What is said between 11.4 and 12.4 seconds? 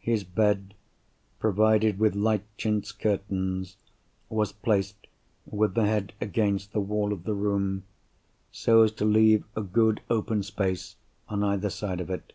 either side of it.